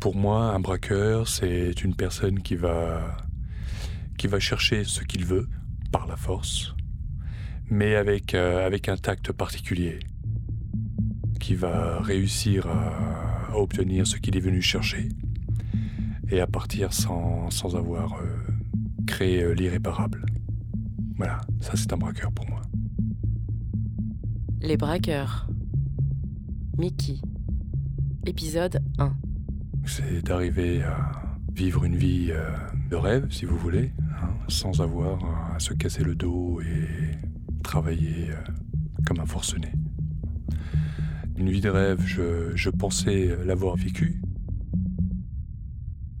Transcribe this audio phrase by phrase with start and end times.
[0.00, 3.18] Pour moi, un braqueur, c'est une personne qui va,
[4.16, 5.46] qui va chercher ce qu'il veut
[5.92, 6.74] par la force,
[7.68, 9.98] mais avec, euh, avec un tact particulier,
[11.38, 15.10] qui va réussir à, obtenir ce qu'il est venu chercher
[16.30, 18.26] et à partir sans, sans avoir euh,
[19.06, 20.24] créé euh, l'irréparable.
[21.16, 22.62] Voilà, ça c'est un braqueur pour moi.
[24.62, 25.46] Les braqueurs.
[26.78, 27.16] Mickey.
[28.24, 29.12] Épisode 1.
[29.86, 32.50] C'est d'arriver à vivre une vie euh,
[32.90, 36.88] de rêve, si vous voulez, hein, sans avoir à se casser le dos et
[37.62, 38.34] travailler euh,
[39.06, 39.72] comme un forcené.
[41.36, 44.20] Une vie de rêve, je, je pensais l'avoir vécue.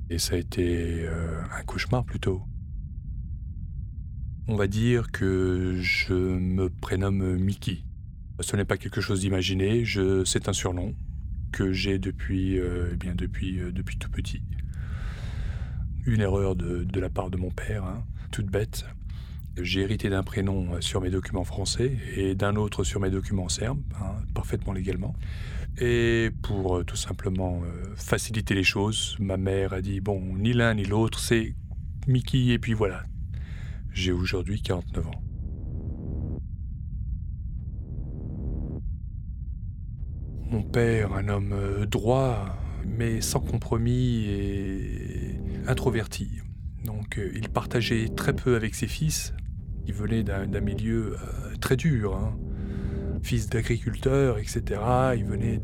[0.08, 2.42] Et ça a été euh, un cauchemar plutôt.
[4.48, 7.84] On va dire que je me prénomme Mickey.
[8.40, 9.84] Ce n'est pas quelque chose d'imaginé,
[10.24, 10.94] c'est un surnom
[11.52, 14.42] que j'ai depuis, eh bien depuis, depuis tout petit
[16.06, 18.86] une erreur de, la part de mon père, hein, toute bête.
[19.60, 23.48] J'ai hérité d'un prénom euh, sur mes documents français et d'un autre sur mes documents
[23.48, 25.14] serbes, hein, parfaitement légalement.
[25.78, 30.52] Et pour euh, tout simplement euh, faciliter les choses, ma mère a dit bon, ni
[30.52, 31.54] l'un ni l'autre, c'est
[32.06, 33.02] Mickey et puis voilà.
[33.92, 35.29] J'ai aujourd'hui 49 ans.
[40.50, 46.40] Mon père, un homme droit, mais sans compromis et introverti.
[46.84, 49.32] Donc euh, il partageait très peu avec ses fils.
[49.86, 52.16] Il venait d'un milieu euh, très dur.
[52.16, 52.36] Hein.
[53.22, 54.80] Fils d'agriculteur, etc.
[55.16, 55.60] Il venait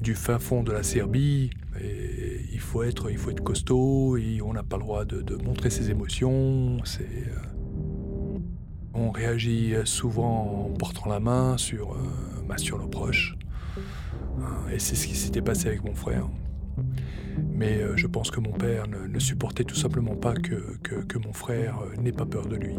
[0.00, 1.50] du fin fond de la Serbie.
[1.80, 3.10] Il, faut être,
[3.42, 6.78] costaud et on n'a pas le droit de, montrer ses émotions.
[6.78, 7.04] Euh,
[8.94, 11.96] on réagit souvent en portant la main sur,
[12.48, 13.36] bah, sur nos proches.
[14.72, 16.26] Et c'est ce qui s'était passé avec mon frère.
[17.52, 21.80] Mais euh, je pense que mon père ne, supportait tout simplement pas que, mon frère
[21.80, 22.76] euh, n'ait pas peur de lui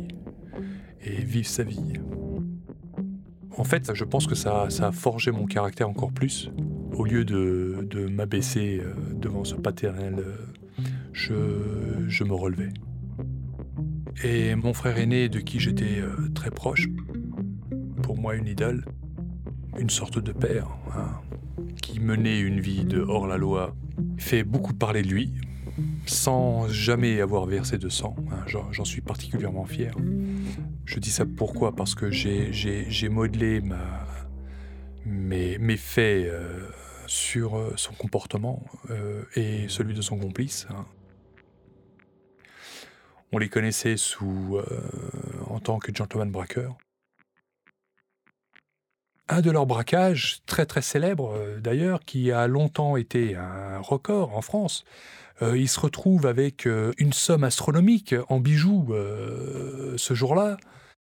[1.04, 1.94] et vive sa vie.
[3.58, 6.52] En fait, je pense que ça, a forgé mon caractère encore plus.
[6.94, 10.24] Au lieu de, m'abaisser euh, devant ce paternel,
[11.14, 11.36] je,
[12.08, 12.72] je me relevais.
[14.24, 16.02] Et mon frère aîné, de qui j'étais
[16.36, 16.88] très proche,
[18.04, 18.86] pour moi une idole,
[19.80, 21.10] une sorte de père, hein,
[21.82, 23.76] qui menait une vie de hors-la-loi,
[24.18, 25.34] fait beaucoup parler de lui,
[26.06, 28.16] sans jamais avoir versé de sang.
[28.32, 29.96] Hein, j'en suis particulièrement fier.
[30.86, 31.76] Je dis ça pourquoi?
[31.76, 33.62] Parce que j'ai modelé
[35.06, 36.68] mes faits euh,
[37.08, 40.68] sur euh, son comportement euh, et celui de son complice.
[40.70, 40.86] Hein.
[43.32, 44.60] On les connaissait sous,
[45.50, 46.78] en tant que gentleman braqueur
[49.32, 54.36] un de leurs braquages, très très célèbre euh, d'ailleurs, qui a longtemps été un record
[54.36, 54.84] en France,
[55.42, 58.94] euh, il se retrouve avec euh, une somme astronomique en bijoux
[59.98, 60.58] ce jour-là.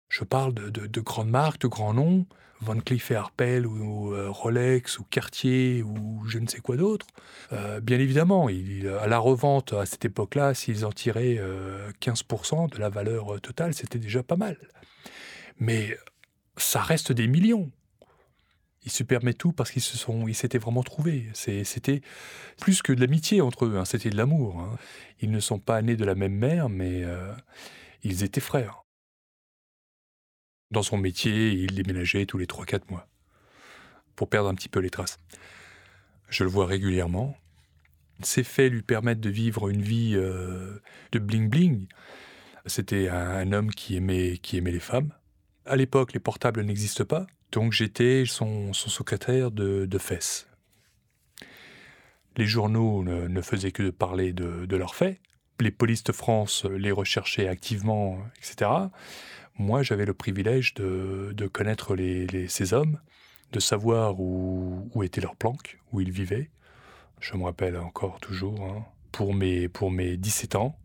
[0.08, 2.26] Je parle de, grandes marques, de grands noms,
[2.60, 7.06] Van Cleef et Arpels ou, Rolex ou Cartier ou je ne sais quoi d'autre.
[7.82, 8.48] bien évidemment,
[9.00, 11.40] à la revente à cette époque-là, s'ils en tiraient
[12.02, 14.58] 15% de la valeur totale, c'était déjà pas mal.
[15.58, 15.96] Mais
[16.58, 17.70] ça reste des millions
[18.84, 21.28] ils se permettent tout parce qu'ils se sont, ils s'étaient vraiment trouvés.
[21.34, 22.02] C'était
[22.60, 24.58] plus que de l'amitié entre eux, hein, c'était de l'amour.
[24.58, 24.76] Hein.
[25.20, 27.32] Ils ne sont pas nés de la même mère, mais euh,
[28.02, 28.82] ils étaient frères.
[30.70, 33.06] Dans son métier, il déménageait tous les 3-4 mois
[34.16, 35.18] pour perdre un petit peu les traces.
[36.28, 37.36] Je le vois régulièrement.
[38.22, 40.80] Ces faits lui permettent de vivre une vie euh,
[41.12, 41.86] de bling-bling.
[42.66, 45.12] C'était un, homme qui aimait, qui aimait les femmes.
[45.66, 47.26] À l'époque, les portables n'existent pas.
[47.52, 50.48] Donc j'étais son, secrétaire de, fesses.
[52.36, 55.20] Les journaux ne, faisaient que de parler de, leurs faits.
[55.60, 58.70] Les polices de France les recherchaient activement, etc.
[59.58, 61.94] Moi, j'avais le privilège de, connaître
[62.48, 62.98] ces hommes,
[63.52, 66.50] de savoir où, étaient leurs planques, où ils vivaient.
[67.20, 68.84] Je me rappelle encore toujours, hein.
[69.12, 70.76] pour, mes, pour mes 17 ans,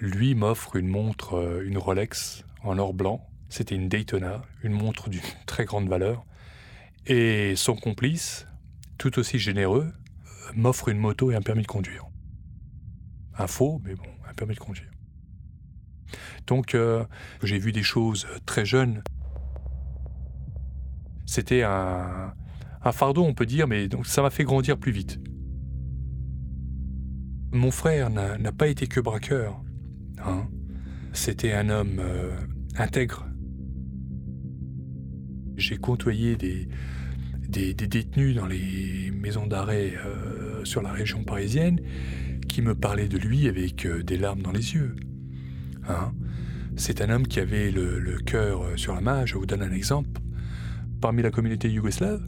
[0.00, 5.08] lui m'offre une montre, euh, une Rolex en or blanc, c'était une Daytona, une montre
[5.08, 6.24] d'une très grande valeur.
[7.06, 8.46] Et son complice,
[8.98, 9.92] tout aussi généreux,
[10.54, 12.06] m'offre une moto et un permis de conduire.
[13.38, 14.90] Un faux, mais bon, un permis de conduire.
[16.46, 17.04] Donc euh,
[17.42, 19.02] j'ai vu des choses très jeunes.
[21.26, 22.32] C'était un,
[22.92, 25.18] fardeau, on peut dire, mais ça m'a fait grandir plus vite.
[27.52, 29.60] Mon frère n'a pas été que braqueur.
[30.24, 30.48] Hein.
[31.12, 32.36] C'était un homme euh,
[32.76, 33.26] intègre,
[35.56, 36.68] j'ai côtoyé des,
[37.48, 41.80] des, détenus dans les maisons d'arrêt euh, sur la région parisienne
[42.48, 44.96] qui me parlaient de lui avec euh, des larmes dans les yeux.
[45.88, 46.12] Hein
[46.76, 49.26] C'est un homme qui avait le, cœur euh, sur la main.
[49.26, 50.20] Je vous donne un exemple.
[51.00, 52.26] Parmi la communauté yougoslave,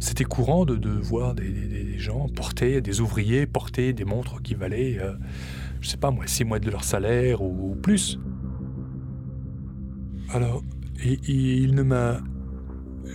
[0.00, 4.98] c'était courant de, voir des, gens porter, des ouvriers porter des montres qui valaient,
[5.80, 8.18] je sais pas moi, six mois de leur salaire ou, plus.
[10.30, 10.62] Alors,
[11.04, 12.20] il ne m'a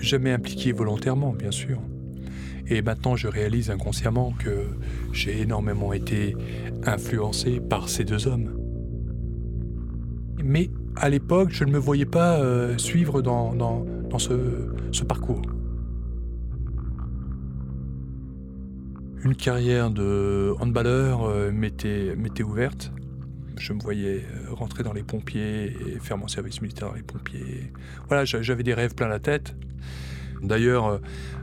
[0.01, 1.79] jamais impliqué volontairement, bien sûr.
[2.67, 4.67] Et maintenant, je réalise inconsciemment que
[5.11, 6.35] j'ai énormément été
[6.85, 8.55] influencé par ces deux hommes.
[10.43, 15.41] Mais à l'époque, je ne me voyais pas euh, suivre dans, dans, ce, parcours.
[19.23, 22.91] Une carrière de handballeur euh, m'était ouverte
[23.59, 27.03] je me voyais euh, rentrer dans les pompiers et faire mon service militaire dans les
[27.03, 27.71] pompiers.
[28.07, 29.55] Voilà, j'avais des rêves plein la tête.
[30.41, 30.97] D'ailleurs, euh,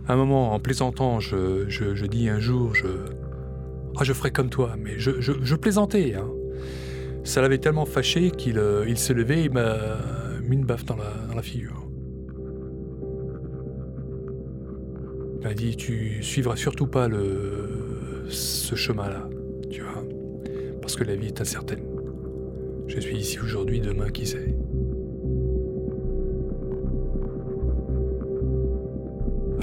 [0.09, 2.87] à un moment, en plaisantant, je, dis un jour, je,
[3.97, 6.15] ah, je ferai comme toi, mais je, plaisantais.
[6.15, 6.29] Hein.
[7.25, 9.77] Ça l'avait tellement fâché qu'il euh, s'est levé et m'a
[10.43, 11.83] mis une baffe dans la, figure.
[15.35, 17.09] Il m'a dit, tu suivras surtout pas
[18.29, 19.29] ce chemin-là,
[19.71, 20.05] tu vois,
[20.81, 21.85] parce que la vie est incertaine.
[22.87, 24.55] Je suis ici aujourd'hui, demain, qui sait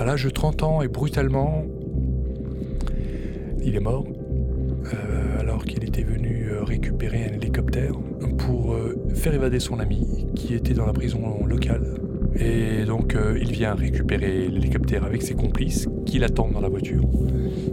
[0.04, 1.64] À l'âge de 30 ans et brutalement,
[3.64, 7.94] il est mort euh, alors qu'il était venu euh, récupérer un hélicoptère
[8.38, 12.02] pour euh, faire évader son ami qui était dans la prison locale.
[12.36, 17.06] Et donc il vient récupérer l'hélicoptère avec ses complices qui l'attendent dans la voiture.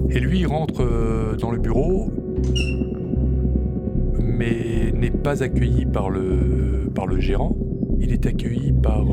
[0.09, 2.13] Et lui il rentre dans le bureau
[4.23, 7.57] mais n'est pas accueilli par le, par le gérant.
[7.99, 9.05] Il est accueilli par,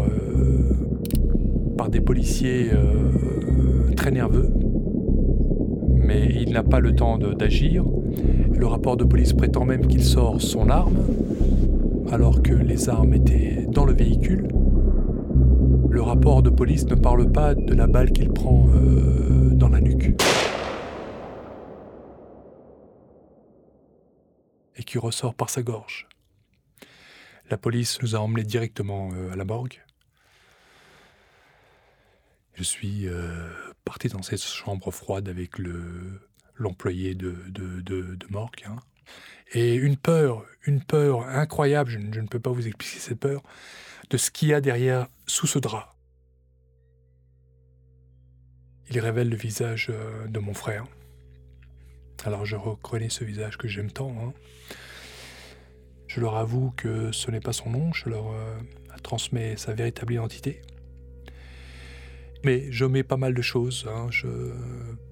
[1.89, 4.49] des policiers euh, très nerveux,
[5.93, 7.85] mais il n'a pas le temps d'agir.
[8.53, 10.97] Le rapport de police prétend même qu'il sort son arme,
[12.11, 14.47] alors que les armes étaient dans le véhicule.
[15.89, 19.81] Le rapport de police ne parle pas de la balle qu'il prend euh, dans la
[19.81, 20.13] nuque.
[24.77, 26.07] et qui ressort par sa gorge.
[27.49, 29.81] La police nous a emmenés directement euh, à la morgue.
[32.57, 33.51] Je suis euh,
[33.85, 36.19] parti dans cette chambre froide avec le,
[36.55, 38.17] l'employé de, de.
[38.65, 38.77] Hein.
[39.51, 43.43] Et une peur, une peur incroyable, je, ne peux pas vous expliquer cette peur,
[44.09, 45.95] de ce qu'il y a derrière sous ce drap.
[48.89, 50.85] Il révèle le visage euh, de mon frère.
[52.25, 54.15] Alors je reconnais ce visage que j'aime tant.
[54.19, 54.33] Hein.
[56.07, 58.57] Je leur avoue que ce n'est pas son nom, je leur euh,
[59.03, 60.63] transmets sa véritable identité.
[62.43, 63.87] Mais je mets pas mal de choses.
[63.89, 64.09] Hein.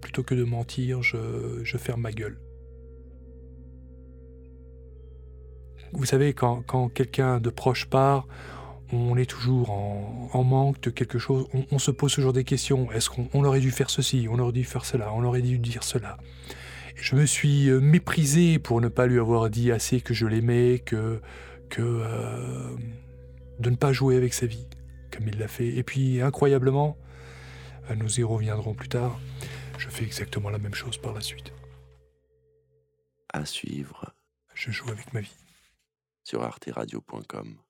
[0.02, 2.38] Plutôt que de mentir, je, ferme ma gueule.
[5.94, 8.28] Vous savez, quand, quelqu'un de proche part,
[8.92, 11.48] on est toujours en, manque de quelque chose.
[11.72, 12.92] On, se pose toujours des questions.
[12.92, 15.84] Est-ce qu'on aurait dû faire ceci On aurait dû faire cela On aurait dû dire
[15.84, 16.18] cela?
[16.96, 20.82] Je me suis euh, méprisé pour ne pas lui avoir dit assez que je l'aimais,
[20.86, 21.20] que,
[21.70, 22.70] que euh,
[23.60, 24.66] de ne pas jouer avec sa vie,
[25.16, 25.68] comme il l'a fait.
[25.68, 26.98] Et puis, incroyablement,
[27.90, 29.20] euh, nous y reviendrons plus tard,
[29.78, 31.54] je fais exactement la même chose par la suite.
[33.34, 34.14] À suivre.
[34.54, 35.36] Je joue avec ma vie.
[36.24, 37.65] Sur arteradio.com.